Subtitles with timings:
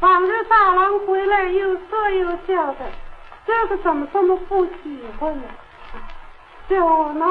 [0.00, 2.78] 往日大郎回来又说又笑的，
[3.46, 5.44] 这个怎么这么不喜欢呢？
[6.68, 7.28] 小南。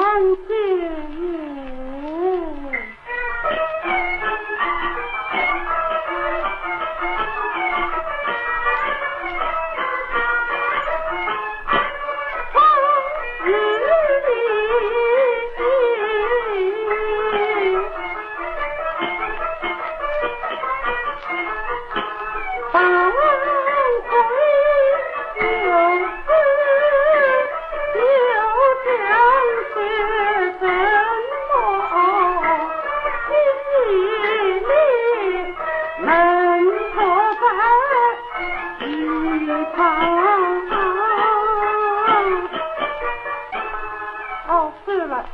[44.48, 45.24] 哦是了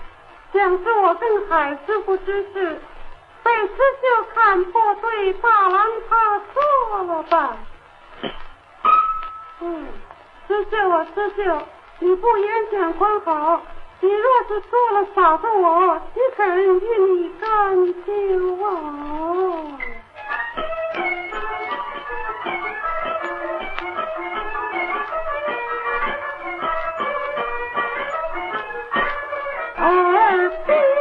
[0.53, 2.81] 想是我跟海师傅之事
[3.43, 7.57] 被师兄看破对大郎他说了吧。
[9.61, 9.87] 嗯
[10.49, 11.63] 师兄啊师兄
[12.01, 13.63] 你不言讲宽好
[14.01, 17.84] 你若是做了嫂子我岂肯与你干
[30.67, 30.94] see.